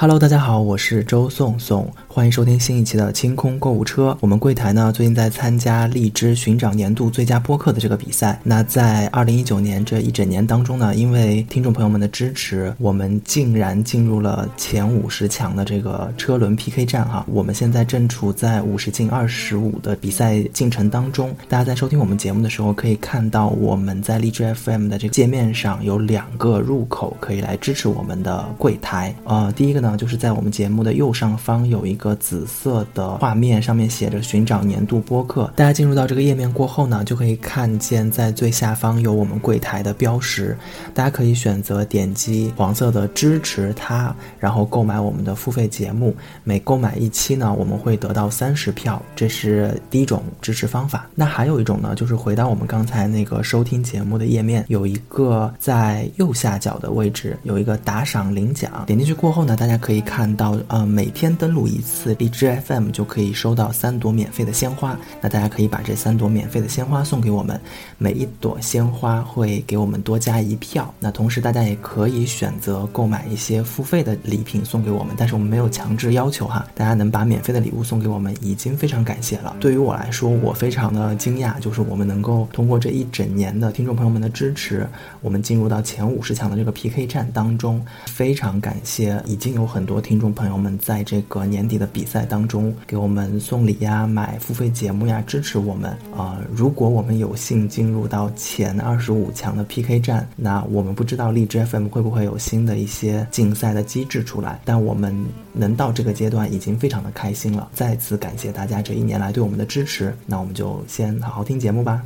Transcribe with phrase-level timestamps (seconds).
[0.00, 4.16] Hello，大家好，我是周颂颂，欢迎收听新一期的清空购物车。
[4.20, 8.38] 我们柜台呢最近在参加荔枝寻找年度最佳播客的这个比赛。
[8.44, 17.26] 那在二零一九年这一整年当中呢，因为听众朋友们的支持，我们竟然进入了前五十强的这个车轮 PK 战哈。
[17.26, 21.34] 我们现在正处在五十进二十五的比赛进程当中。
[21.48, 29.12] 大家在收听我们节目的时候，可以看到我们在荔枝 FM 的这个界面上有两个入口可以来支持我们的柜台。
[29.24, 29.87] 呃，第一个呢。
[29.96, 35.50] 就是在我们节目的右上方有一个紫色的画面，上面写着“寻找年度播客”。
[35.56, 40.54] 大家进入到这个页面过后呢，就可以看见在最下方有我们柜台的标识。
[40.92, 46.14] 大家可以选择点击黄色的支持它，然后购买我们的付费节目。
[46.44, 51.08] 每购买一期呢，我们会得到三十票，这是第一种支持方法。
[51.14, 59.77] 那还有一种呢，就是回到我们刚才那个收听节目的页面，有一个在右下角的位置有一个打赏领奖，点进去过后呢，大家。
[59.78, 64.98] 可以看到，呃，每天登录一次荔枝 FM 就可以收到三朵免费的鲜花。
[65.20, 67.58] 那大家可以把这三朵免费的鲜花送给我们，
[67.96, 70.92] 每一朵鲜花会给我们多加一票。
[70.98, 76.66] 那同时大家也可以选择购买一些付费的礼品送给我们，但是我们没有强制要求哈。
[76.74, 79.56] 大家能把免费的礼物送给我们，已经非常感谢了。
[79.60, 84.88] 对于我来说，我非常的惊讶，就是我们能够通过这一整年的听众朋友们的支持，
[85.20, 89.67] 我们进入到前五十强的这个 PK 战当中，非常感谢已经有。
[89.68, 96.40] 很多听众朋友们在这个年底的比赛当中给我们送礼呀、买付费节目呀，支持我们啊！
[96.52, 105.14] 如果我们有幸进入到前二十五强的 PK 战，那我们不知道荔枝 FM 会不会有新的一些竞赛的机制出来，但我们
[105.52, 107.68] 能到这个阶段已经非常的开心了。
[107.74, 112.02] 再次感谢大家这一年来对我们的支持，那我们就先好好听节目吧。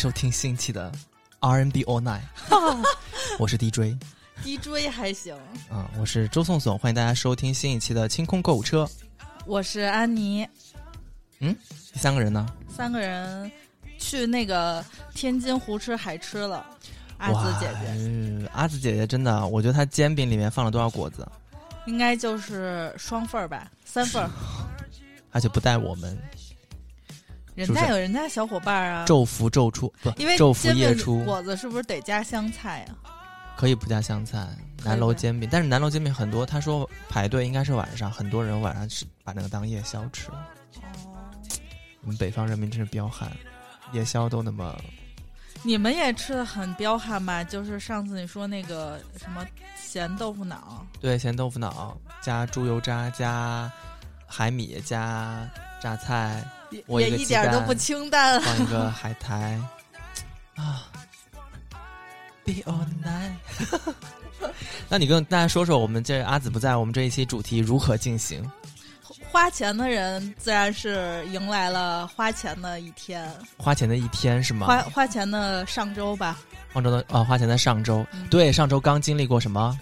[0.00, 0.90] 收听新期的
[1.40, 2.22] R&B All Night，
[3.38, 5.36] 我是 DJ，DJ 还行。
[5.70, 8.88] 嗯，我是周颂颂，欢迎大家收听新一期的清空购物车。
[9.44, 10.48] 我是安妮。
[11.40, 11.54] 嗯，
[11.92, 12.46] 第三个人呢？
[12.66, 13.52] 三个人
[13.98, 16.64] 去那个天津湖吃海吃了。
[17.18, 21.30] 阿紫姐姐，阿紫姐姐真的，我觉得她煎饼里面放了多少果子？
[21.84, 24.30] 应该就是双份儿吧，三份儿。
[25.30, 26.18] 而且不带我们。
[27.66, 30.10] 人家有人家小伙伴啊，昼伏昼出不？
[30.16, 32.96] 因为昼伏夜出果子是不是得加香菜啊？
[33.56, 34.48] 可以不加香菜，
[34.82, 35.46] 南楼煎饼。
[35.52, 40.30] 但是南楼煎饼很多，他说排队应该是晚上，很多人晚上吃把那个当夜宵吃。
[40.30, 40.38] 哦，
[42.00, 43.30] 我们北方人民真是彪悍，
[43.92, 44.74] 夜宵都那么。
[45.62, 47.44] 你们也吃的很彪悍吧？
[47.44, 49.44] 就是上次你说那个什么
[49.76, 53.70] 咸豆腐脑，对，咸豆腐脑加猪油渣加
[54.26, 55.46] 海米加
[55.82, 56.42] 榨菜。
[56.70, 58.40] 也一点都不清淡。
[58.40, 59.58] 放一个海苔
[60.56, 60.86] 啊
[62.44, 63.94] ，Be all night。
[64.88, 68.50] 那你跟大家说说，我们这阿紫不在，我们这一期主题如何进行？
[69.30, 73.30] 花钱的人自然是迎来了花钱的一天。
[73.56, 74.66] 花钱的一天是吗？
[74.66, 76.38] 花花钱的上周吧。
[76.72, 79.78] 上周的啊，花钱的上周，对，上周刚经历过什么？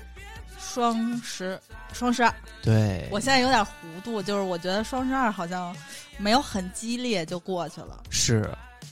[0.72, 1.58] 双十，
[1.92, 2.34] 双十二。
[2.62, 3.72] 对，我现在有点糊
[4.04, 5.74] 涂，就是我觉得双十二好像。
[6.20, 8.50] 没有很激烈就过去了，是，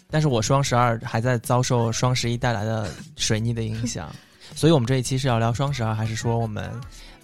[0.08, 4.08] 但是我双十二还在遭受双十一带来的水逆的影响，
[4.54, 6.70] 所以我们这一期是要聊双十二，还是说我们，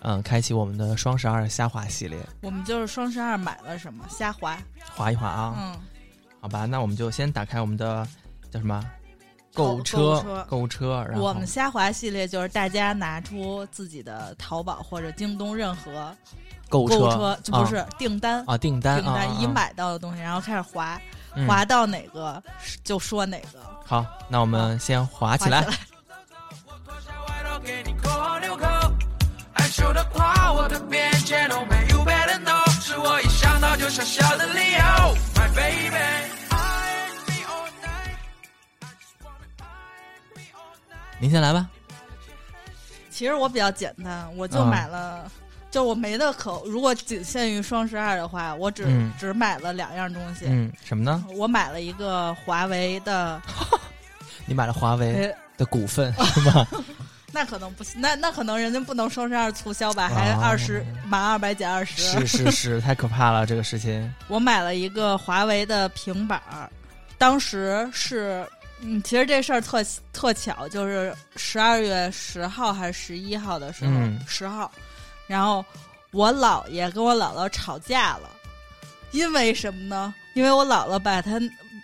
[0.00, 2.18] 嗯，开启我们的双十二虾滑系列？
[2.40, 4.58] 我们就是双十二买了什么虾滑，
[4.92, 5.76] 滑一滑啊，嗯，
[6.40, 8.04] 好吧，那我们就先打开我们的
[8.50, 8.84] 叫什么
[9.54, 16.14] 购物车，购物车，然后我们虾滑系列就是大家拿出自己的淘宝或者京东任何。
[16.68, 20.98] 购物车就不是订单啊，订单订单已买到的东西，然后开始划，
[21.46, 22.42] 划到哪个
[22.82, 23.60] 就说哪个。
[23.84, 25.66] 好，那我们先划起来。
[41.22, 41.68] 您先来吧。
[43.08, 45.30] 其实我比较简单，我就买了。
[45.70, 48.84] 就我没的可，如果仅限于双十二的话，我只
[49.20, 50.46] 只买了两样东西。
[50.48, 51.24] 嗯，什么呢？
[51.36, 53.40] 我买了一个华为的。
[54.46, 56.66] 你买了华为的股份 是吗？
[57.30, 60.08] 那可能不行，那那可能人家不能双十二促销吧？
[60.08, 62.02] 还二十满二百减二十？
[62.02, 64.12] 是是是，太可怕了这个事情。
[64.26, 66.68] 我买了一个华为的平板儿，
[67.16, 68.44] 当时是，
[68.82, 69.82] 嗯，其实这事儿特
[70.12, 73.92] 特巧，就是十二月十号还是十一号的时候，
[74.26, 74.70] 十号，
[75.26, 75.64] 然后
[76.10, 78.28] 我姥爷跟我姥姥吵架了，
[79.12, 80.12] 因为什么呢？
[80.34, 81.40] 因为我姥姥把他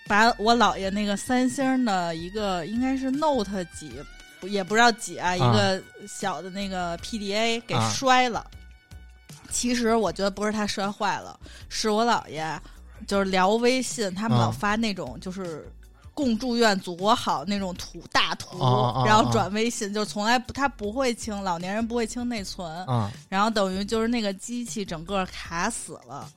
[0.06, 3.92] 把我姥爷那个三星的一个应该是 Note 几。
[4.42, 8.46] 也不知道几啊，一个小的那个 PDA 给摔了。
[9.50, 11.36] 其实我觉得不是他摔坏了，
[11.68, 12.48] 是我姥爷
[13.08, 15.68] 就是聊微信，他们老发那种就是
[16.18, 18.58] 共祝愿祖国好那种图大图，
[19.06, 22.68] 然后转微信，就从来不他不会清老年人不会清内存，
[23.28, 26.28] 然后等于就是那个机器整个卡死了，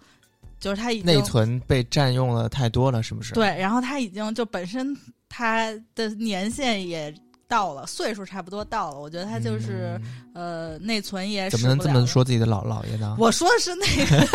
[0.59, 3.33] 就是他已经内存被占用了太多了，是不是？
[3.33, 4.95] 对，然后他已经就本身
[5.27, 7.11] 他的年限也。
[7.47, 9.99] 到了岁数差不多到了，我觉得他就是
[10.33, 13.13] 呃内存也怎么能这么说自己的老姥爷呢？
[13.19, 14.25] 我说的是那个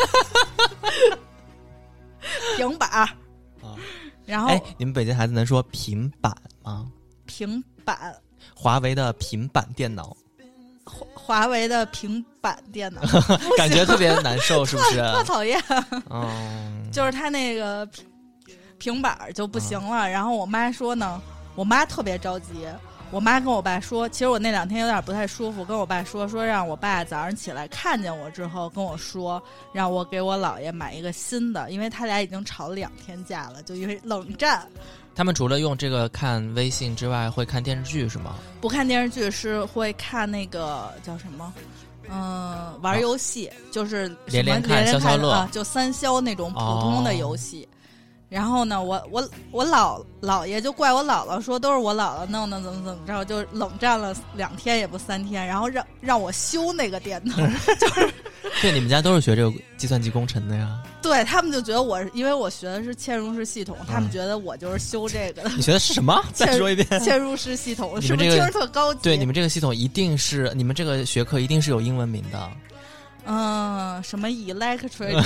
[2.58, 3.08] 平板
[4.26, 6.86] 然后哎，你们北京孩子能说平板吗？
[7.26, 8.14] 平板，
[8.54, 10.16] 华为的平板电脑，
[10.84, 13.00] 华华为的平板电脑，
[13.56, 14.96] 感觉特别难受，是不是？
[15.14, 15.60] 特讨厌，
[16.10, 17.88] 嗯，就是他那个
[18.78, 20.08] 平板就不行了。
[20.08, 21.20] 然后我妈说呢，
[21.54, 22.66] 我妈特别着急。
[23.12, 29.40] 我妈跟我爸说，其实我那两天有点不太舒服，跟我爸说说让我爸早上起来看见我之后跟我说，
[29.72, 34.66] 让我给我姥爷买一个新的，因为他俩已经吵了两天架了，就因为冷战。
[35.14, 38.34] 他们除了用这个看微信之外，会看电视剧是吗？
[38.60, 41.52] 不看电视剧，是会看那个叫什么？
[42.10, 47.66] 嗯，玩游戏，就是连连看消消乐，就三消那种普通的游戏。
[48.36, 57.34] 然后呢，我我我姥姥爷就怪我姥姥说都是我姥姥弄的，怎么怎么着，就冷战了两天也不三天，然后让让我修那个电脑，
[57.80, 58.12] 就是
[58.60, 60.78] 对你们家都是学这个计算机工程的呀？
[61.00, 65.48] 对他们就觉得我因为我学的是嵌入式系统，他们觉得我就是修这个的。
[65.56, 66.22] 你学的是什么？
[66.34, 66.86] 再说一遍。
[67.00, 69.00] 嵌入式系统是不是听着特高级？
[69.02, 72.50] 对，你们这个系统一定是你们这个学科一定是有英文名的。
[73.24, 75.24] 嗯，什么 electric？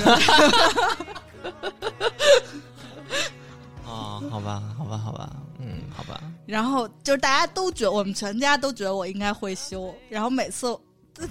[4.00, 6.20] 啊，好吧，好吧，好吧，嗯，好吧。
[6.46, 10.78] 然后就是大家都觉得我们全家都觉得我应该会修，然后每次，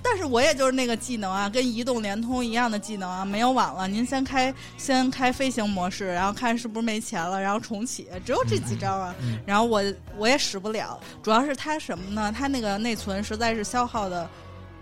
[0.04, 9.16] 但是我也就是那个技能啊，跟移动、联通一样的技能啊，没有网了，您先开先开飞行模式，然后看是不是没钱了，然后重启，只有这几招啊。
[9.46, 9.82] 然后我
[10.18, 12.32] 我也使不了，主要是它什么呢？
[12.32, 14.30] 它那个内存实在是消耗的。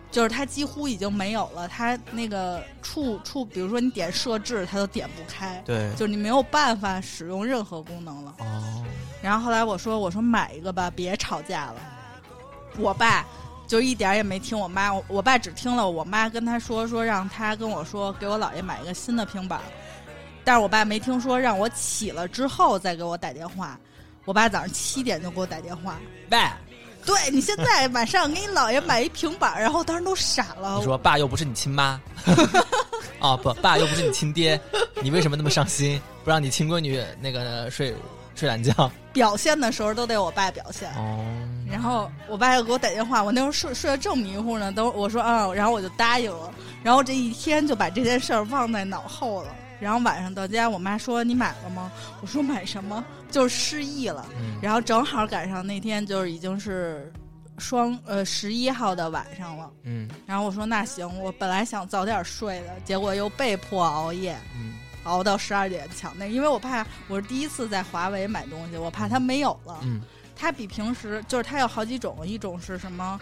[0.10, 5.62] 就是它几乎已经没有了，它那个触触，比如说你点设置，它都点不开。
[5.66, 8.36] 对，就是你没有办法使用任何功能了。
[8.40, 8.86] 哦。
[9.22, 11.76] 然后后来我说：“我说买一个吧，别吵架了。”
[12.78, 13.26] 我爸
[13.68, 19.60] 就一点也没听我妈，我爸只听了我妈跟他说说，让他跟我说给我姥爷买一个新的平板。
[20.44, 23.78] 但是我爸没听说，让我起了之后再给我打电话。
[24.24, 25.98] 我爸早上七点就给我打电话。
[26.32, 26.40] 喂。
[27.08, 30.76] 对你现在晚上给你姥爷买一平板，然后当时都傻了。
[30.78, 32.00] 你说爸又不是你亲妈，
[33.20, 34.60] 哦不，爸又不是你亲爹，
[35.02, 37.96] 你为什么那么上心，不让你亲闺女那个睡
[38.36, 38.92] 睡懒觉？
[39.14, 40.90] 表现的时候都得我爸表现。
[40.96, 41.26] 哦。
[41.70, 46.54] 然后我爸又给我打电话，我那时候睡睡得正迷糊呢，都我说啊，然后我就答应了，
[46.84, 49.50] 然后这一天就把这件事儿忘在脑后了。
[49.80, 51.92] 然后晚上到家，我妈说：“你买了吗？”
[52.22, 53.04] 我说：“买什么？
[53.30, 54.26] 就是失忆了。”
[54.62, 57.12] 然后正好赶上那天就是已经是
[57.58, 59.70] 双呃十一号的晚上了。
[59.84, 60.10] 嗯。
[60.26, 64.38] 然后我说：“那行，我本来想早点睡的，结果又被迫熬夜，
[65.04, 69.80] 熬到十二点抢那，因为我怕我是第一次在华为买东西，我怕它没有了。
[69.84, 70.02] 嗯。
[70.36, 73.20] 它比平时就是它有好几种，一种是什么？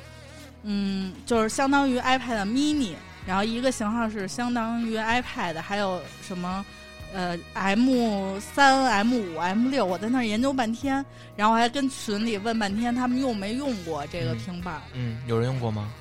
[0.63, 2.95] 嗯，就是相当于 iPad mini。
[3.25, 6.65] 然后一个型号是相当于 iPad，还有什么，
[7.13, 11.03] 呃，M 三、M 五、M 六，我在那儿研究半天，
[11.35, 14.81] 然后还跟群里问半天，他们用没用过这个平板？
[14.93, 15.91] 嗯，有人用过吗？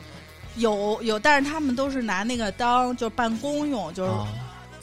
[0.56, 4.10] 有有，但是他们都是拿那个当就办公用，就是。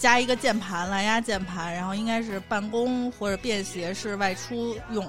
[0.02, 5.08] 加一个键盘，蓝牙键盘，然后应该是办公或者便携式外出用，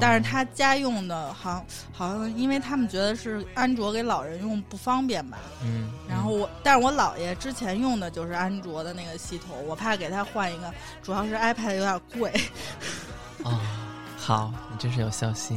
[0.00, 5.38] 但是他家用的，好像好像因为他们觉得是安卓给老人用不方便吧。
[5.64, 5.92] 嗯。
[6.08, 12.32] 然后我，但是我姥爷之前用的就是安卓的那个系统，我怕给他换一个，主要是 iPad 有点贵。
[13.44, 13.60] 哦，
[14.18, 15.56] 好，你真是有孝心。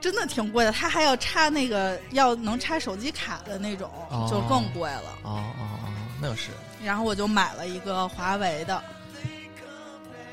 [0.00, 3.90] 真的挺贵的，他还要插那个要能插手机卡的那种，
[4.30, 5.18] 就更贵了。
[5.24, 6.52] 哦哦哦，那是。
[6.84, 8.82] 然后我就买了一个华为的，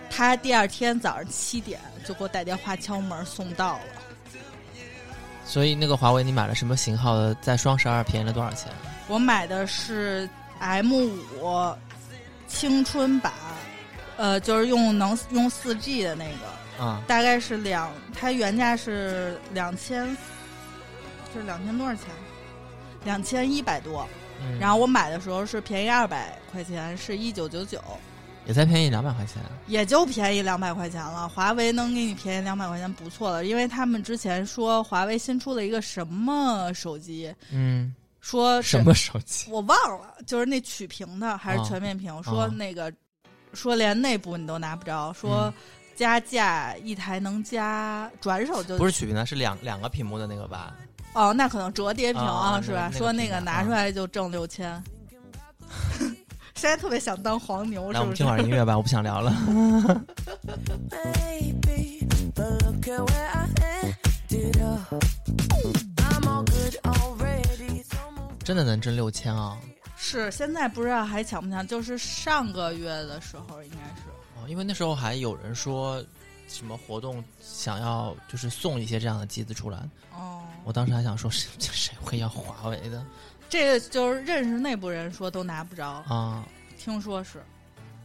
[0.09, 3.83] 他第二天早上七点就给我打电话敲门送到了。
[5.45, 7.33] 所以那个华为你买了什么型号的？
[7.35, 8.71] 在双十二便宜了多少钱？
[9.07, 10.27] 我买的是
[10.59, 11.75] M 五
[12.47, 13.31] 青春版，
[14.17, 20.05] 呃，就是用能用四 G 的那个，啊，大概是两，它原价是两千，
[21.33, 22.05] 是两千多少钱？
[23.03, 24.07] 两千一百多。
[24.59, 27.81] 然后我买的时候是便宜二百块钱，是一九九九。
[28.47, 31.27] 也才便宜两百块钱，也就便宜两百块钱了。
[31.27, 33.43] 华为能给你便宜两百块钱，不错了。
[33.43, 42.93] 因为他们之前说华为新出了一个什么手机，嗯，说什么手机我忘了，就是那曲屏的还是全面屏，说那个
[43.53, 45.51] 说连内部你都拿不着，说
[45.95, 50.75] 加价一台能加转手就不是曲屏的，是两两个屏幕的那个吧？
[51.15, 52.91] 哦，那可能折叠屏啊，是吧？
[52.91, 54.83] 说那个拿出来就挣六千。
[56.55, 59.33] 现在特别想当黄牛，来我们听会儿音乐吧，我不想聊了。
[68.43, 69.57] 真的能挣六千啊？
[69.97, 71.65] 是，现在不知道还抢不抢？
[71.65, 74.03] 就是上个月的时候应该是。
[74.37, 76.03] 哦，因为那时候还有人说
[76.47, 79.79] 什么活动想要就是送一些这样的机子出来。
[80.13, 80.41] 哦。
[80.63, 83.05] 我当时还想说，谁谁会要华为的？
[83.47, 86.43] 这个就是认识内部人说都拿不着啊，
[86.79, 87.43] 听说是，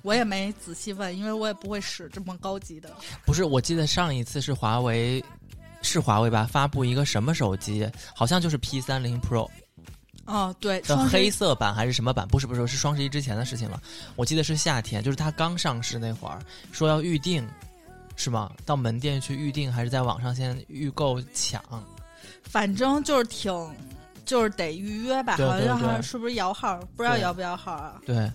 [0.03, 2.95] 我也没仔细问，因为我也不会使这么高级的。
[3.25, 5.25] 不是，我记得上一次是华为，
[5.81, 6.45] 是华为吧？
[6.45, 7.91] 发布一个什么手机？
[8.15, 9.49] 好像就是 P 三零 Pro。
[10.27, 12.29] 哦，对，的黑色版还是什么版？
[12.29, 13.83] 不是，不是，是双十一之前的事情了。
[14.17, 16.39] 我记得是夏天，就是它刚上市那会儿，
[16.71, 17.49] 说要预定，
[18.17, 18.51] 是吗？
[18.65, 21.63] 到门店去预定，还是在网上先预购抢？
[22.43, 23.53] 反正就是挺。
[24.27, 26.79] 就是得预约吧，好像是不是摇号？
[26.95, 28.01] 不知道摇不摇号啊？
[28.07, 28.31] 对，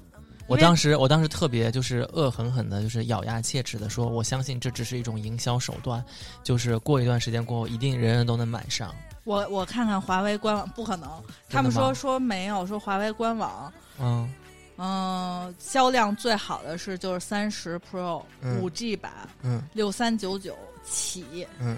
[0.45, 6.03] 我当时我当时特别就是恶狠狠的，就是咬牙切齿的说，我相信这只是一种营销手段，
[6.43, 8.93] 就是过一段时间过后，一定人人都能买上。
[9.23, 11.09] 我我看看华为官网，不可能，
[11.49, 14.29] 他们说说没有，说华为官网，嗯
[14.77, 18.23] 嗯，销量最好的是就是三十 Pro
[18.59, 21.77] 五 G 版，嗯，六三九九起，嗯，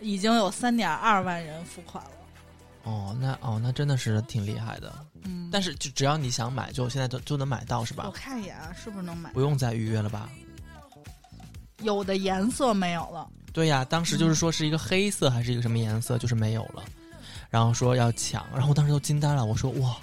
[0.00, 2.10] 已经有三点二万人付款了。
[2.84, 4.92] 哦，那哦，那真的是挺厉害的。
[5.22, 8.02] 嗯，但是就只要你想买，就现在都就能买到，是吧？
[8.06, 9.30] 我看一眼啊，是不是能买？
[9.30, 10.28] 不用再预约了吧？
[11.82, 13.28] 有的颜色没有了。
[13.52, 16.82] 对呀，当时就是说是一个黑色还是一个什么颜色，就是没有了。
[17.50, 19.44] 然后说要抢，然后我当时都惊呆了。
[19.44, 19.96] 我说哇，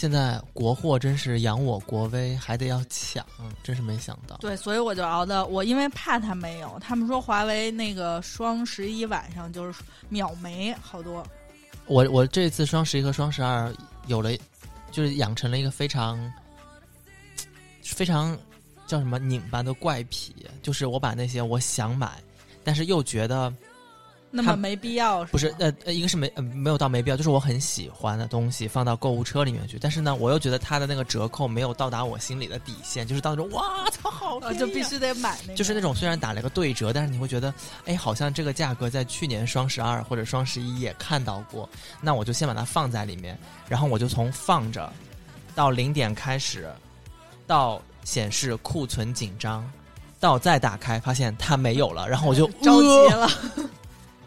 [0.00, 3.22] 现在国货真是扬我国威，还得要抢，
[3.62, 4.34] 真是没想到。
[4.38, 6.78] 对，所以我就熬的，我因为怕它没有。
[6.80, 11.22] 他们说华为那个双十一晚上就是秒没好多。
[11.84, 13.70] 我我这次双十一和双十二
[14.06, 14.34] 有了，
[14.90, 16.18] 就是养成了一个非常
[17.82, 18.34] 非常
[18.86, 22.12] 叫什么拧巴的怪癖，就是我把那些我想买，
[22.64, 23.52] 但是又觉得。
[24.32, 25.52] 那么没必要不是？
[25.58, 33.62] 呃呃，一个是没呃没有到没必要，就是我很喜欢的东西放到购物车里面去，但是呢，我又觉得它的那个折扣没有到达我心里的底线，就是到那种哇
[34.00, 37.52] 它好，就必须得买那，就是那种虽然打了个对折，但是你会觉得
[37.86, 41.68] 哎，好像这个价格在去年双十二或者双十一也看到过，
[42.00, 43.36] 那我就先把它放在里面，
[43.68, 44.92] 然后我就从放着
[45.56, 46.70] 到零点开始，
[47.48, 49.68] 到显示库存紧张，
[50.20, 53.28] 到再打开发现它没有了，然后我就 着急了。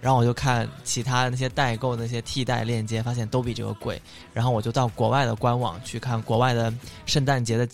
[0.03, 4.01] 然后我就看其他那些代购那些替代链接，发现都比这个贵。
[4.33, 6.73] 然后我就到国外的官网去看国外的
[7.05, 7.65] 圣诞节的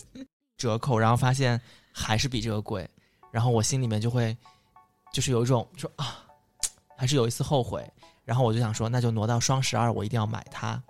[0.56, 1.60] 折扣，然后发现
[1.90, 2.88] 还是比这个贵。
[3.32, 4.36] 然后我心里面就会
[5.12, 6.22] 就是有一种说啊，
[6.96, 7.84] 还是有一丝后悔。
[8.24, 10.80] 然后我就想说，那就挪到双十二，我一定要买它。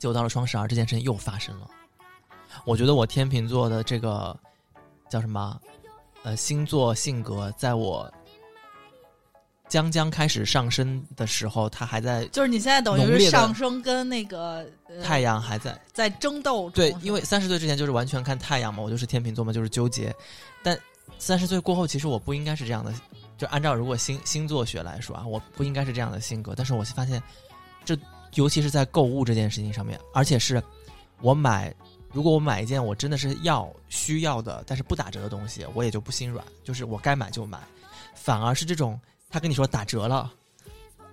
[0.00, 1.70] 结果到了双十二，这件事情又发生了。
[2.64, 4.36] 我觉得我天秤座的这个
[5.08, 5.60] 叫什么
[6.24, 8.12] 呃星座性格，在我。
[9.68, 14.64] 将将开始上升的时候，它还在，就是你现在等于是上升跟那个
[15.02, 16.70] 太阳还在在争斗。
[16.70, 20.14] 对，因为三十岁之前就是完全看太阳嘛，我就是天秤座嘛，就是纠结。
[20.62, 20.78] 但
[21.18, 22.94] 三十岁过后，其实我不应该是这样的，
[23.36, 26.54] 就按照如果星星座学来说啊，我不应该是这样的性格。
[26.54, 27.20] 但是我发现，
[27.84, 27.98] 这
[28.34, 30.62] 尤其是在购物这件事情上面，而且是
[31.20, 31.74] 我买，
[32.12, 37.58] 如果我买一件我真的是要需要的，但是不打折的东西，我也就不心软，就是我该买就买，
[38.14, 38.98] 反而是这种。
[39.28, 40.32] 他跟你说打折了，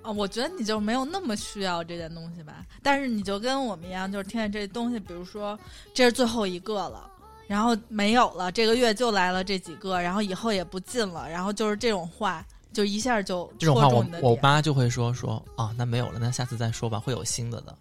[0.01, 2.65] 啊，我觉得你就没有那么需要这件东西吧。
[2.81, 5.57] 但是你就跟我们一样，就是听见这东西，比如说
[5.93, 7.09] 这是最后一个了，
[7.47, 17.75] 然后没有了，这个月就来了这几个，然后以后也不进了，然后就是这种话，就一下就这种话，我我妈就会说说啊，那没有了，那下次再说吧，会有新的的，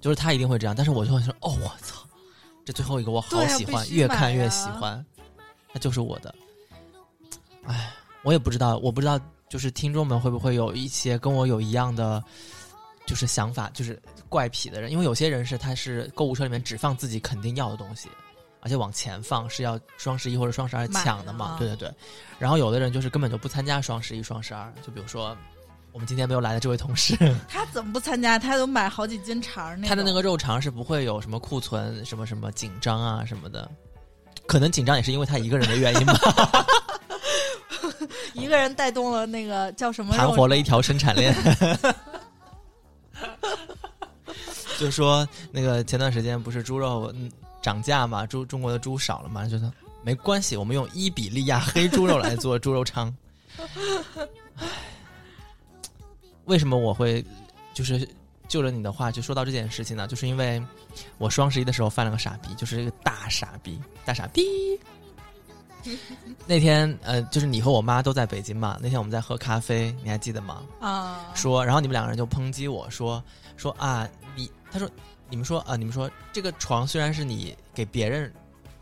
[0.00, 0.76] 就是她一定会这样。
[0.76, 2.06] 但是我就会说，哦，我操，
[2.64, 5.04] 这最后一个我好喜欢，越看越喜欢，
[5.72, 6.34] 那就是我的。
[7.64, 7.92] 哎，
[8.22, 9.18] 我也不知道，我不知道。
[9.48, 12.22] 就是听众们会不会有一些跟我有一样的
[13.06, 18.08] 就是想法就是怪癖的人，因为有些人是他是购物车里面只放自己肯定要的东西，
[18.60, 21.90] 而且往前放是要双十一或者双十二抢的嘛，对对对。
[22.38, 25.34] 然后有的人就是根本就不参加双十一、双十二，就比如说
[25.92, 27.16] 我们今天没有来的这位同事，
[27.48, 28.38] 他怎么不参加？
[28.38, 33.68] 他都买好几斤肠，他的那个肉肠是不会有什么库存、什么什么紧张啊什么的，
[34.46, 36.14] 可能紧张也是因为他一个人的原因吧。
[38.34, 40.16] 一个人带动了那个叫什么？
[40.16, 41.34] 盘活了一条生产链。
[44.78, 47.12] 就说那个前段时间不是猪肉
[47.60, 49.72] 涨价嘛，猪中国的猪少了嘛，就说
[50.04, 53.12] 没关系，我们用伊比利亚黑猪肉来做猪肉肠。
[56.44, 57.24] 为什么我会
[57.74, 58.08] 就是
[58.46, 60.06] 就着你的话就说到这件事情呢？
[60.06, 60.62] 就是因为
[61.18, 64.44] 我双十一的时候犯了个傻逼，就是一个大傻逼，大傻逼。
[66.46, 68.78] 那天呃，就是你和我妈都在北京嘛。
[68.80, 70.62] 那天我们在喝咖啡，你还记得吗？
[70.80, 71.32] 啊。
[71.34, 73.22] 说，然后你们两个人就抨击我说
[73.56, 74.88] 说啊，你他说
[75.28, 78.32] 你们说啊，你们说这个床虽然是你给别人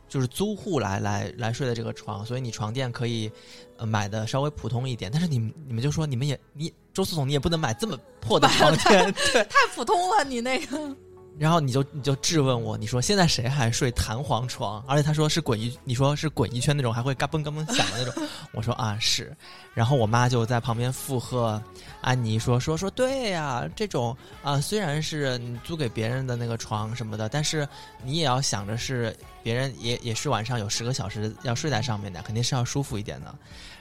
[0.08, 3.30] 就是租户来来来睡的这个床，所以你床垫可以
[3.76, 10.96] 呃买的稍微普通一点，但是你你们就说你们也你周思总你也不能买这么破的床垫，对， 太普通了，你那个。
[11.38, 14.82] 然后你就你就质问我，你说现在谁还睡弹簧床？
[14.88, 18.26] 而且他说是滚一，你说是滚一圈那种，还会嘎嘣嘎嘣响的那种。
[18.52, 19.36] 我说啊是。
[19.74, 21.62] 然后我妈就在旁边附和
[22.00, 27.68] 安妮说说说对呀，这种啊虽然是你租给别人的那个床什么的，但是
[28.02, 33.34] 你也要想着是别人也也是晚上有十个小时要睡在上面的，肯定是要舒服一点的。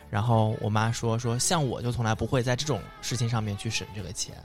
[0.09, 4.35] 然后我妈说说像我就从来不会在这种事情上面去省这个钱。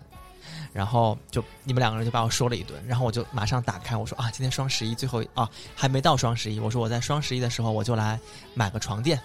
[0.72, 8.18] 然后就你们两个人就把我说了一顿，然后我就马上打开我说啊，今天双十一最后啊还没到双十一，我说我在双十一的时候我就来
[8.54, 9.20] 买个床垫，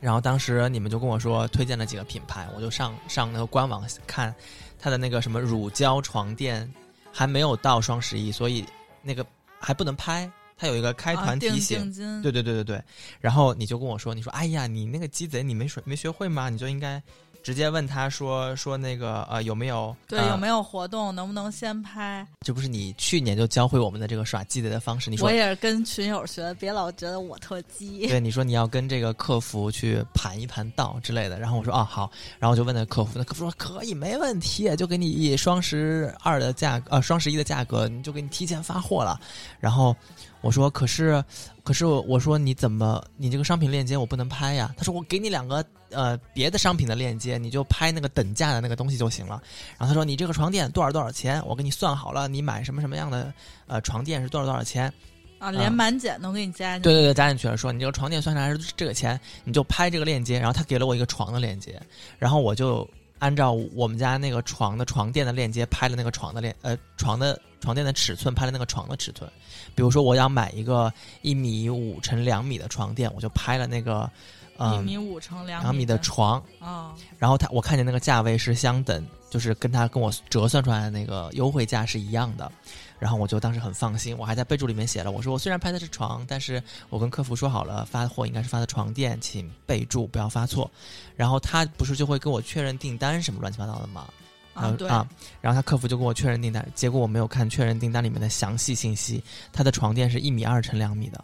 [0.00, 4.32] 然后当时你们就跟我说推荐了几个品牌，我就上上那个官网看
[4.78, 6.72] 它的那个什么乳胶床垫
[7.12, 8.64] 还没有到双十一，所以
[9.02, 9.26] 那个
[9.58, 12.82] 还不能拍，它有一个开团提醒，对对对对对，
[13.20, 16.48] 然后你就跟我说，你说哎呀你那个鸡贼你没学没学会吗？
[16.48, 17.02] 你就应该。
[17.46, 22.26] 直接问他说说那个呃有没有对有没有活动能不能先拍？
[22.40, 25.08] 这不是你去年就教会我们的这个耍鸡贼的方式？
[25.10, 28.04] 你说我也是跟群友学，别老觉得我特鸡。
[28.10, 39.20] 对，你说你要跟这个客服去盘一盘道之类的，然后我说哦好，然后我就问那客服，那客服说可以没问题，就给你以双十二的价呃双十一的价格，你就给你提前发货了，
[39.60, 39.94] 然后。
[40.42, 41.24] 我说，可是，
[41.66, 44.72] 可是我说你怎么，你这个商品链接我不能拍呀？
[44.76, 49.42] 他说我给你两个呃别的商品的链接，你就拍那个等价的那个东西就行了。
[49.76, 51.44] 然后他说你这个床垫多少多少钱？
[51.44, 53.34] 我给你算好了，你买什么什么样的
[53.66, 54.92] 呃床垫是多少多少钱？
[55.40, 56.84] 啊，连满减都给你加进去。
[56.84, 57.56] 对对对，加进去了。
[57.56, 60.38] 说你这个床垫算下来是这个钱，你就拍这个链接。
[60.38, 61.82] 然后他给了我一个床的链接，
[62.16, 69.30] 然后我就按照我们家那个床的床垫的链接拍了那个床的链呃床的床垫的尺寸，拍了那个床的尺寸。
[69.74, 74.10] 比如说，我要买一个一米五乘两米的床垫，我就拍了那个，
[74.58, 76.94] 一米五乘两米的床啊。
[77.18, 82.50] 然后他，我看见那个价位是相等，就是跟他跟我折算出来的那个优惠价是一样的。
[82.98, 90.70] 然后我就当时很放心，我还在备注里面写了，我说我虽然拍的是床，但是我跟客服说好了，发货应该是发的床垫，请备注不要发错。
[91.14, 94.08] 然后他不是就会跟我确认订单什么乱七八糟的吗？
[94.54, 95.06] 啊，对啊，
[95.42, 101.22] 然后他客服就跟我确认订单，结果我没有看确认订单里面的详细信息，他的床垫是一米二乘两米的，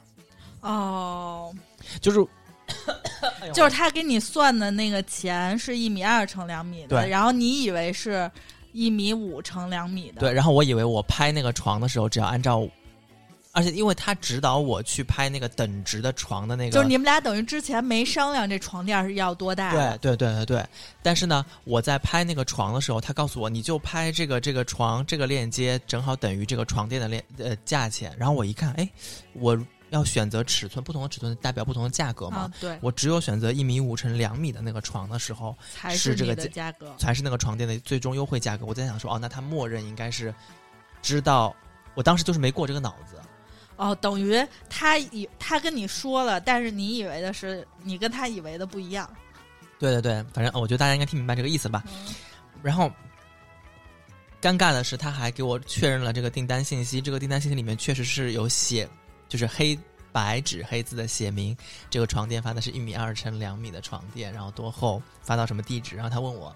[0.60, 1.50] 哦，
[2.02, 2.22] 就是
[3.52, 8.30] 就是他给你算的那个钱是一米二乘两米的，然后你以为是
[8.72, 12.66] 一米五乘两米的，对，然后我以为我拍那个床的时候只要按照。
[13.54, 19.72] 而且，因为他指导我去拍那个等值的床的那个，就是你们俩等于之前没商量这床垫是要多大。
[19.72, 20.66] 对对对对对。
[21.02, 28.10] 但是呢，我在拍那个床的时候，他告诉我，你就拍这个这个床这个链接，正好等于这个床垫的链呃价钱。
[28.16, 28.88] 然后我一看，哎，
[29.34, 29.54] 我
[29.92, 32.50] 要选择尺寸，不同的尺寸代表不同的价格嘛。
[32.60, 32.76] 对。
[32.80, 38.66] 我只有选择一米五乘两米的那个床的时候，才是这个价格，才是那个床垫的最终优惠价格。
[38.66, 40.34] 我在想说，哦，那他默认应该是
[41.00, 41.54] 知道，
[41.94, 43.16] 我当时就是没过这个脑子。
[43.76, 49.08] 哦，等于他以他跟你说了，但是你以为的是你跟他以为的不一样。
[49.78, 51.82] 对对对，反正我觉得大家应该听明白这个意思吧。
[52.62, 52.88] 然后，
[54.40, 57.00] 尴尬的是，他还给我确认了这个订单信息。
[57.00, 58.88] 这个订单信息里面确实是有写，
[59.32, 59.78] 就是黑
[60.12, 61.56] 白纸黑字的写明，
[61.88, 65.96] 这个床垫发的是一米二乘两米的床垫，然后多厚，发到什么地址。
[65.96, 66.54] 然后他问我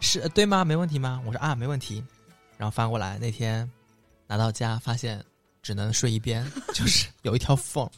[0.00, 0.64] 是对吗？
[0.64, 1.20] 没问题吗？
[1.26, 2.02] 我说啊，没问题。
[2.56, 3.70] 然后发过来那天
[4.26, 5.22] 拿到家发现。
[5.62, 7.90] 只能睡一边， 就是有一条缝，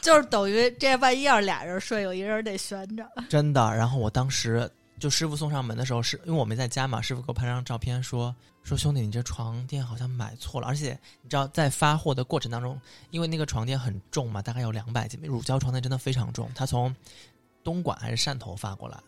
[0.00, 3.04] 就是等于这万一要是俩人睡，有一个人得悬着。
[3.28, 12.80] 真的，然后我当时就师傅送上门的时候，是因为我没在家嘛，师傅给我拍张照片，说说兄弟，你这床垫好像买错了，而且你知道在发货的过程当中，
[13.10, 16.94] 因为那个床垫很重嘛，大概有两百斤，乳胶床垫真的非常重，他从
[17.62, 18.98] 东莞还是汕头发过来，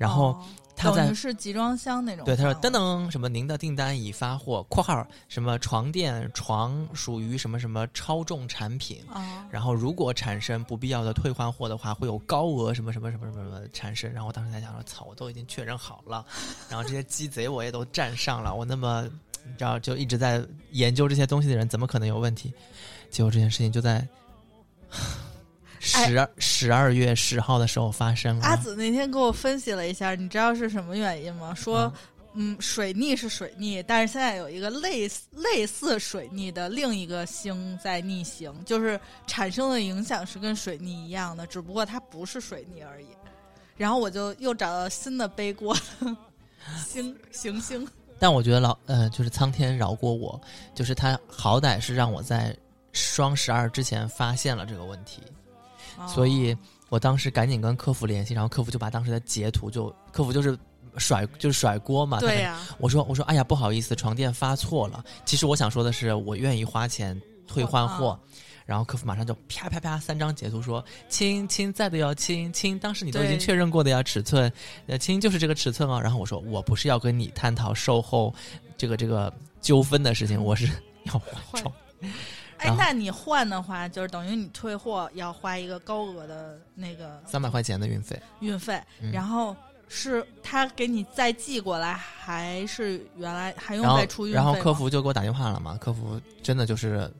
[0.00, 0.34] 然后。
[0.82, 2.24] 等于是集装箱那种。
[2.24, 4.62] 对，他说：“噔噔，什么您的订单已发货。
[4.70, 9.04] ”（括号什么床垫床属于什么什么超重产品？）
[9.52, 14.10] 然后如果产生不必要的退换货的话，会有高额什么什么什么什么什么产生。
[14.10, 16.24] 然后我当时在想说：“操，我都已经确认好了，
[16.70, 19.06] 然后这些鸡贼我也都占上了，我那么
[19.44, 22.50] 你知道就一直在研究这些东西的人，怎么可能有问题？”
[23.12, 24.08] 结果这件事情就在。
[25.80, 28.44] 十二十二月十号的时候发生了。
[28.44, 31.54] 阿紫那天给我分析了一下，你知道是什么原因吗？
[31.54, 31.90] 说，
[32.34, 43.06] 嗯，水逆是水逆，但是现在有一个类似类似水逆的另一个星在逆行，就是产生的影响是跟水逆一样的，只不过它不是水逆而已。
[43.76, 45.74] 然后我就又找到新的背锅
[46.86, 47.88] 星行星。
[48.18, 50.38] 但我觉得老呃，就是苍天饶过我，
[50.74, 52.54] 就是他好歹是让我在
[52.92, 55.22] 双十二之前发现了这个问题。
[56.06, 56.56] 所以
[56.88, 60.58] 我当时赶紧跟客服联系，然后客服就把当时的截图就客服就是
[60.96, 62.20] 甩就是甩锅嘛。
[62.20, 62.58] 对呀。
[62.78, 65.04] 我说我说哎呀不好意思，床垫发错了。
[65.24, 68.18] 其实我想说的是，我愿意花钱退换货。
[68.66, 74.52] 然后客服马上就啪啪啪三张截图说：“亲亲在的要亲亲，当时你都已经确认过的呀，尺寸，
[74.86, 78.32] 呃亲就是这个尺寸哦。”然后我说我不是要跟你探讨售后
[78.76, 80.68] 这个这个纠纷的事情，我是
[81.06, 81.74] 要换床。
[82.60, 88.20] 哎，那你换的话，就是等于你退货要花一个高额的那个三百块钱的运费。
[88.40, 88.80] 运费，
[89.12, 89.56] 然后
[89.88, 94.36] 是他给你再寄过来，还是原来还用再出运费？
[94.36, 97.10] 然后客服就给我打电话了嘛，客服真的就是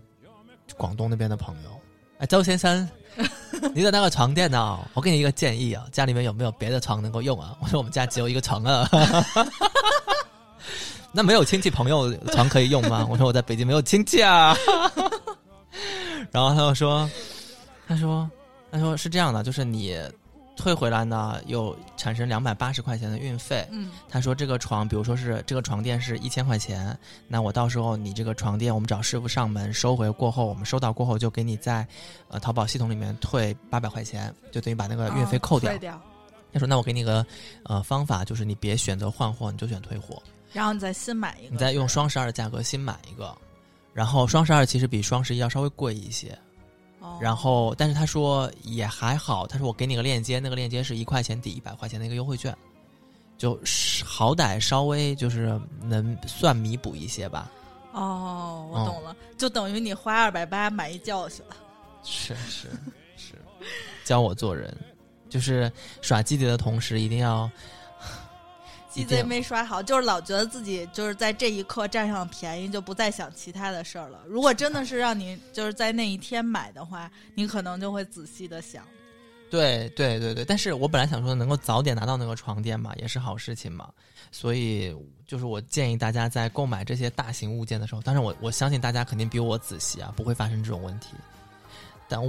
[0.76, 1.70] 广东那边的朋友。
[2.18, 2.86] 哎，周先生，
[3.74, 4.78] 你的那个床垫呢？
[4.92, 7.56] 我给你一个建议啊，家里面有没有别的床能够用啊？
[7.64, 8.86] 我说我们家只有一个床啊。
[11.12, 13.04] 那没有亲戚朋友床可以用吗？
[13.10, 14.54] 我说我在北京没有亲戚啊。
[16.32, 17.10] 然后他就说
[17.88, 18.30] ：“他说，
[18.70, 19.98] 他说是这样的，就是你
[20.56, 23.66] 退回来呢，有产生两百八十块钱的运费。
[23.70, 31.86] 嗯，他说这个床，比如说是这个床垫是一千块钱，那我到时候你这个床垫，我们找师傅上门收回过后，我们收到过后就给你在
[32.28, 35.72] 呃淘宝系统里面退八百块钱，就等于把那个运费扣掉。
[36.52, 37.26] 他说，那我给你个
[37.64, 43.36] 呃方法，就是你别选择换货，你就选退货，然后你再新买一个，你再用双十二的价格新买一个。”
[44.00, 46.34] 然后双十二其实比双十一要稍微贵一些，
[47.20, 52.56] 然后但是他说也还好，他说我给你个链接，那个链接是一块钱抵一百块钱的一个优惠券，
[53.36, 53.60] 就
[54.02, 57.52] 好歹稍微就是能算弥补一些吧。
[57.92, 61.56] 哦，我懂了，就等于你花二百八买一教训了。
[62.02, 62.68] 是是
[63.18, 63.34] 是，
[64.02, 64.74] 教我做人，
[65.28, 67.50] 就是耍鸡贼的同时一定要。
[68.90, 74.20] 鸡贼没刷好，就是老觉得自己就是在这一刻占上便宜，就不再想其他的事儿了。
[74.26, 78.84] 如果真的是让你就是在那一天买的话，你可能就会仔细的想。
[79.48, 83.88] 对对对对，但是我本来想说能够早点拿到那个床垫嘛，也是好事情嘛。
[84.32, 91.08] 所以就是我建议大家在购买这些大型物件的时候，当然我我相信大家肯定比我仔细啊，不会发生这种问题。
[92.08, 92.20] 但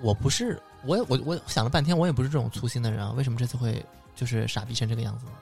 [0.00, 3.82] 我不是，我我我想了半天，我也不是这种粗心的人啊，为什么这次会
[4.14, 5.32] 就是傻逼成这个样子呢？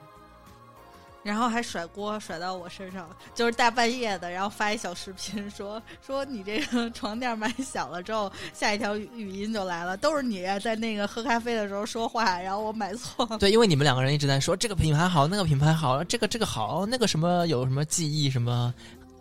[1.25, 13.25] 然后还甩锅甩到我身上，就是大半夜的，然后发一小视频说说你这个 床垫买小了之后，下一条语音就来了，都是你在那个喝咖啡的时候说话，然后我买错。
[13.39, 18.71] 对，因为你们两个人一直在说这个品牌好，那个品牌好，这个这个好，那个什么有什么记忆什么，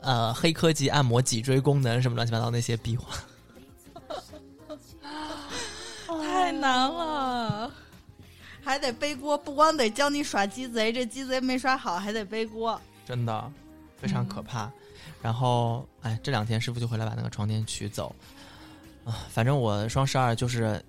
[0.03, 3.15] 呃，黑科技按摩脊椎功能什么乱七八糟那些逼话，
[6.21, 7.34] 太难了。
[8.65, 13.53] 还得背锅，不光得教你耍鸡贼，这鸡贼没耍好还得背锅，真的
[14.01, 14.73] 非常可怕。
[15.21, 18.15] 然后，哎，这两天师傅就回来把那个床垫取走
[19.05, 19.27] 啊。
[19.31, 20.83] 反正我双十二就是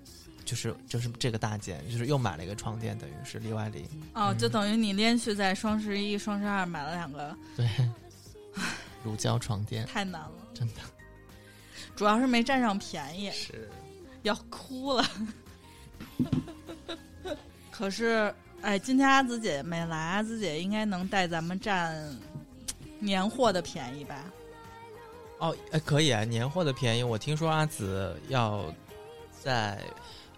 [0.44, 3.84] 就是就是这个大件，就是又买了一个床垫，等于是里外里。
[4.14, 7.36] 哦，就等于你连续在双十一、双十二买了两个。
[7.56, 7.68] 对，
[9.04, 10.74] 乳胶床垫太难了，真的。
[11.94, 13.70] 主要是没占上便宜，是
[14.22, 15.04] 要哭了。
[17.76, 21.94] 可是，哎，今天阿紫姐姐没来，阿紫姐应该能带咱们占
[22.98, 24.24] 年货的便宜吧？
[25.38, 27.02] 哦，哎，可以啊，年货的便宜。
[27.02, 28.64] 我听说阿紫要
[29.42, 29.78] 在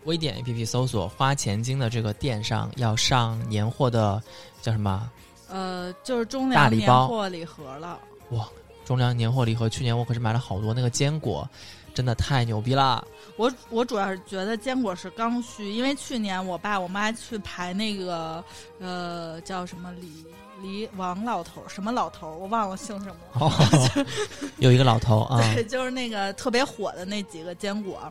[0.05, 4.21] 微店 APP 搜索“花钱精”的这个店上要上年货的，
[4.61, 5.09] 叫什么？
[5.49, 8.01] 呃，就是中粮年货礼盒了。
[8.31, 8.49] 哇，
[8.89, 11.47] 中粮年货礼盒，去年我可是买了好多那个坚果。
[11.95, 13.05] 真的太牛逼了。
[13.37, 18.43] 我我主要是觉得坚果是刚需，因为去年我爸我妈去排那个
[18.79, 20.25] 呃叫什么李
[20.63, 24.07] 李王老头什么老头，我忘了姓什么了。
[24.59, 28.11] 有一个老头啊， 对，就是那个特别火的那几个坚果。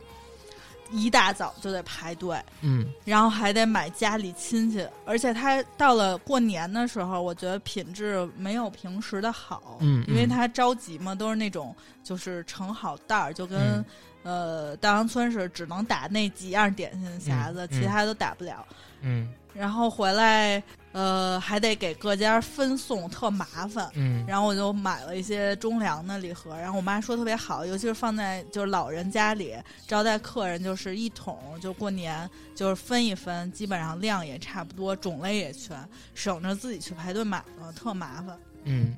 [0.92, 13.84] 一大早就得排队，嗯，然后还得买家里亲戚，而且他到了过年的时候，我觉得品质没有平时的好，嗯，因为他着急嘛，都是那种就是盛好袋儿，就跟
[14.24, 18.66] 呃稻香村是只能打那几样点心匣子，其他都打不了，
[19.02, 20.62] 嗯，然后回来。
[20.94, 23.88] 呃，还得给各家分送，特麻烦。
[23.94, 29.54] 嗯，然后我就买了一些中粮的礼盒，然后我妈说特别好，尤其是放在就是老人家里
[29.86, 35.78] 招待客人，就是一桶，就过年就是分一分，基本上量也差不多，种类也全，
[36.16, 38.36] 省着自己去排队买了，特麻烦。
[38.64, 38.96] 嗯，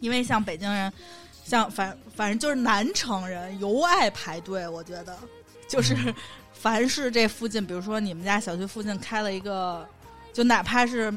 [0.00, 0.92] 因为像北京人，
[1.42, 5.16] 像反反正就是南城人尤爱排队，我觉得
[5.66, 5.96] 就是
[6.60, 9.86] 凡是这附近，比如说你们家小区附近开了一个。
[10.32, 11.12] 就哪怕是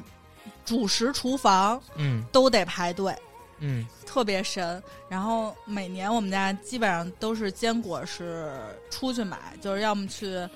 [0.65, 3.15] 主食厨房，嗯，都得排队，
[3.59, 4.81] 嗯，特别神。
[5.07, 8.51] 然后每年我们家基本上都是坚果是
[8.89, 10.49] 出去买，就是要么去，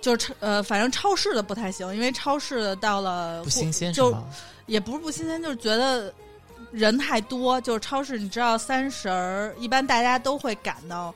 [0.00, 4.12] 就是呃，反正超市的不太行，因为超市的到了不新鲜，就
[4.66, 6.12] 也不是不新鲜，就是觉得
[6.72, 7.60] 人太多。
[7.60, 11.14] 就是超市，你知道三十儿一般大家都会赶到。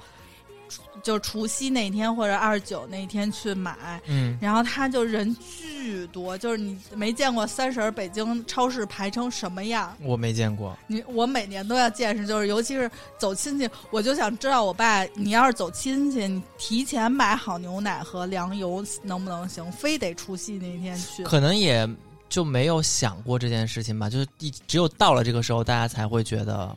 [1.03, 9.97] 就除夕那天或者二十九那天去买，嗯，然后他就人巨多，就是你没见过三十北京超市排成什么样。
[10.01, 19.73] 我没见过，你我每年都要见识，就是尤其是走亲戚，我就想知道我爸，你要是走亲戚，你提前买好牛奶和粮油能不能行？
[19.73, 21.25] 非得除夕那天去？
[21.25, 21.89] 可能也
[22.29, 26.77] 就没有想过这件事情吧，就是一只有到了这个时候，大家才会觉得。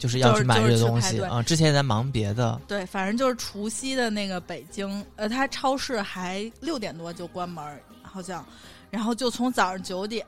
[0.00, 1.42] 就是要去买这个东西啊！
[1.42, 2.58] 之前也在忙别的。
[2.66, 7.62] 对，反正就是除夕的那个北京，呃，它超市还六点多就关门，
[8.02, 8.42] 好像，
[8.90, 10.26] 然后就从早上九点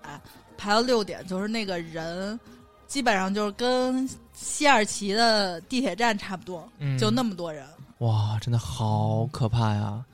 [0.59, 2.39] 排到六点，就是那个人，
[2.87, 6.69] 基本上就是跟西二旗的地铁站差不多，
[7.01, 7.67] 就那么多人。
[7.99, 10.05] 哇，真的好可怕呀！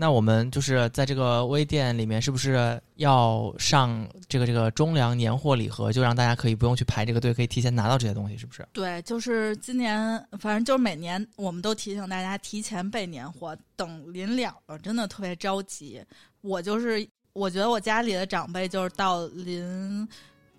[0.00, 8.64] 那我们就是在这个微店里面，是不是要上这个这个中粮年货礼盒，就让大家可以不用去排这个队，可以提前拿到这些东西，是不是？
[8.72, 16.00] 对，就是今年，反正就是每年我们都提醒大家提前备年货，等临了了真的特别着急。
[16.42, 20.08] 我就是，我觉得我家里的长辈就是到临。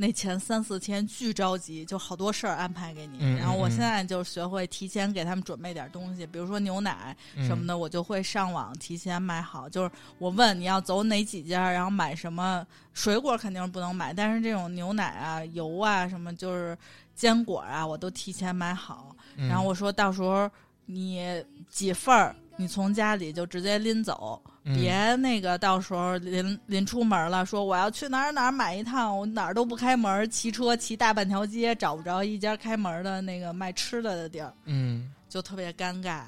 [0.02, 3.36] 那前三四天巨着急，就好多事儿安排给你。
[3.36, 7.14] 然后我现在就学会提前给他们准备点东西，比如说牛奶
[7.46, 9.68] 什么的，我就会上网提前买好。
[9.68, 16.78] 就是我问你要走哪几家，然后买什么水果肯定是不能买，但是这种牛奶啊、油啊什么，就是
[17.14, 19.14] 坚果啊，我都提前买好。
[19.36, 20.50] 然后我说到时候
[20.90, 22.36] 你几份儿。
[22.62, 36.24] 你从家里就直接拎走，别那个到时候临临出门了，说我要去哪儿哪儿买一趟，我哪儿都不开门，骑车骑大半条街找不着一家开门的那个卖吃的的地儿，嗯，就特别尴尬。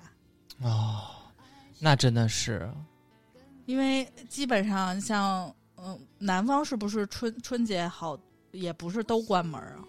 [0.61, 1.01] 哦，
[1.79, 2.71] 那真的是，
[3.65, 8.17] 因为基本上像嗯，南方是不是春春节好
[8.51, 9.79] 也不是都关门啊？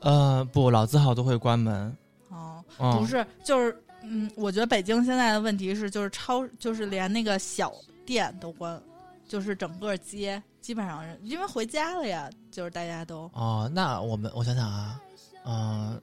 [0.00, 1.96] 呃，不，老字号都会关门。
[2.28, 3.74] 哦，不是，就是。
[4.08, 7.72] 嗯，我觉得北京现在的问题是，就是超，就是连那个小
[8.04, 8.80] 店都关，
[9.26, 13.70] 就是整个街基本上是因为回家了呀，就是大家都哦。
[13.74, 15.00] 那我们我想想啊，
[15.44, 16.00] 嗯，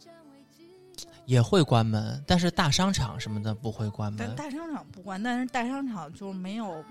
[1.25, 4.35] 也会关门，但是大商场什么的不会关门。
[4.35, 6.83] 大商场不关，但是大商场就没有，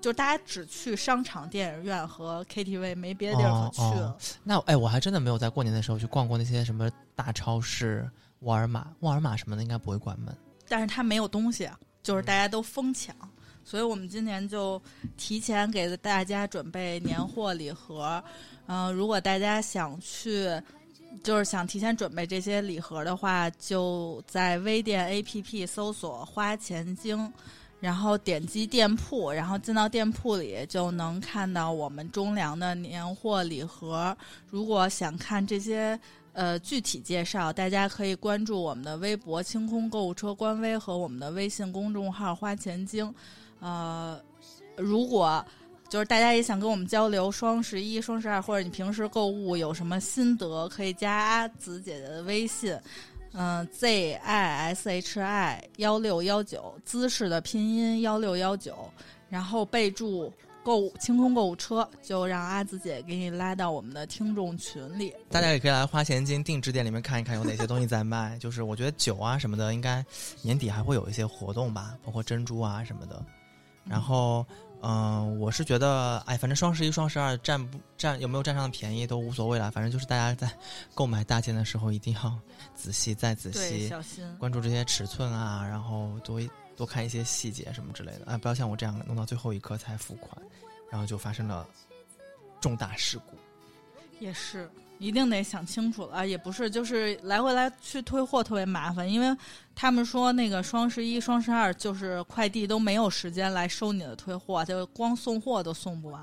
[0.00, 4.16] 就大家只去商场、电影院和 KTV，没别的地儿可去了。
[4.42, 8.08] 那哎，我还真的没有在过年的时候去逛过那些什么大超市、
[8.40, 10.36] 沃尔玛、沃尔玛什么的，应该不会关门。
[10.68, 11.68] 但是它没有东西，
[12.02, 13.14] 就是大家都疯抢，
[13.64, 14.80] 所以我们今年就
[15.16, 18.22] 提前给大家准备年货礼盒。
[18.66, 20.48] 嗯，如果大家想去，
[21.22, 27.32] 就是想提前准备这些礼盒的话，就在微店 APP 搜索“花钱精”，
[27.80, 34.16] 然后点击店铺，然后进到店铺里就能看到我们中粮的年货礼盒。
[34.50, 35.98] 如果想看这些。
[36.38, 43.12] 呃，具体介绍大家可以关注我们的微博“清空购物车”官微和我们的微信公众号“花钱精”。
[43.58, 44.16] 呃，
[44.76, 45.44] 如果
[45.88, 52.78] 就是大家也想跟我们交流双十一、双十二，或者你平时购物有什么心得，可以加阿紫姐姐的微信，
[53.32, 58.88] 嗯，z i s h i 幺六幺九，姿势的拼音幺六幺九，
[59.28, 60.32] 然后备注
[60.64, 65.14] 购物清空购物车，就让阿紫姐给你拉到我们的听众群里。
[65.30, 68.36] 大家也可以来花钱金定制店里面看一看有哪些东西在卖。
[68.40, 70.04] 就是我觉得酒啊什么的，应该
[70.42, 73.24] 年底还会有一些活动吧，包括珍珠啊什么的。
[73.84, 74.44] 然后，
[74.82, 79.70] 嗯，我是觉得，哎，反正双十一、双十二占不占有没有占上的便宜都无所谓了。
[79.70, 80.52] 反正就是大家在
[80.94, 82.38] 购买大件的时候一定要
[82.74, 86.38] 仔细再仔细，小心关注这些尺寸啊，然后多
[86.78, 88.32] 多看一些细节什么之类的。
[88.32, 90.40] 啊，不要像我这样弄到最后一刻才付款，
[90.90, 91.68] 然后就发生了
[92.58, 93.36] 重大事故。
[94.18, 94.70] 也是。
[95.00, 99.28] 一定得想清楚了啊，也不是，就是来回来去退货特别麻烦，因为
[99.72, 106.20] 他们说那个双十一、双十二就是快递都没有时间来收你的退货，就光送货都送不完。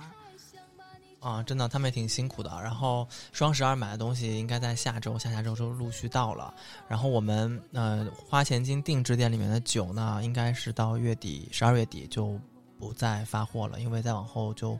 [1.26, 2.50] 啊，真的，他们也挺辛苦的。
[2.62, 6.54] 然后双十二买的东西应该在下周、下下周就陆续到了。
[6.88, 12.40] 然后我们呃花钱金定制店里面的酒呢，应该是到月底十二月底就
[12.78, 14.78] 不再发货了，因为再往后就。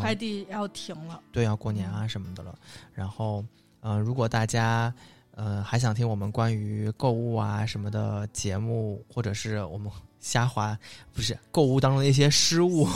[0.00, 2.56] 快递要停了，对，要过年啊什么的了。
[2.94, 3.44] 然后，
[3.80, 4.94] 呃，如果大家
[5.34, 10.78] 呃还想听我们关于购物啊什么的节目，或者是我们 瞎滑，
[11.12, 12.86] 不是购物当中的一些失误，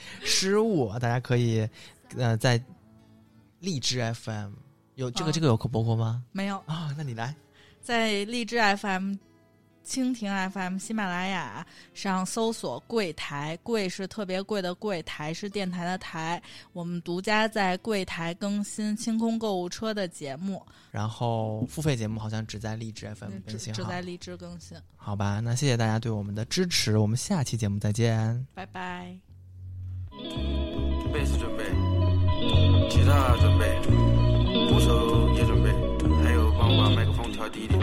[0.24, 1.68] 失误，大家可以
[2.16, 2.62] 呃在
[3.60, 4.52] 荔枝 FM
[4.94, 6.22] 有这个这个有可播过吗？
[6.32, 7.34] 没有啊，那你来，
[7.80, 9.16] 在荔枝 FM。
[9.86, 16.42] 蜻蜓 FM、喜马拉雅上搜索“柜台”，柜是特别贵的柜，台是电台的台。
[16.74, 24.76] 我们独家在柜台更新清空购物车的节目，然后付费节目好像只在荔枝 FM 更新，只在荔枝更新。
[24.94, 29.27] 好吧，那谢谢大家对我们的支持，我们下期节目再见，拜拜。
[31.12, 31.64] 贝斯准备，
[32.88, 33.78] 吉他准备，
[34.68, 35.70] 鼓手也准备，
[36.22, 37.80] 还有帮我把麦克风调低一点。